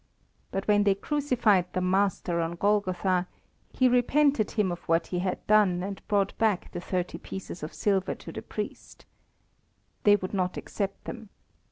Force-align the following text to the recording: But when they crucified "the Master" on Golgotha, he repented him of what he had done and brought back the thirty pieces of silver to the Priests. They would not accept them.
But 0.49 0.67
when 0.67 0.81
they 0.83 0.95
crucified 0.95 1.67
"the 1.73 1.79
Master" 1.79 2.41
on 2.41 2.55
Golgotha, 2.55 3.27
he 3.71 3.87
repented 3.87 4.49
him 4.49 4.71
of 4.71 4.79
what 4.89 5.05
he 5.05 5.19
had 5.19 5.45
done 5.45 5.83
and 5.83 6.01
brought 6.07 6.35
back 6.39 6.71
the 6.71 6.81
thirty 6.81 7.19
pieces 7.19 7.61
of 7.61 7.71
silver 7.71 8.15
to 8.15 8.31
the 8.31 8.41
Priests. 8.41 9.05
They 10.03 10.15
would 10.15 10.33
not 10.33 10.57
accept 10.57 11.03
them. 11.03 11.29